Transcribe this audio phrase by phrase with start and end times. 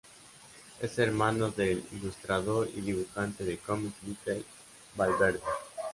[0.81, 4.43] Es hermano del ilustrador y dibujante de cómics Mikel
[4.95, 5.41] Valverde.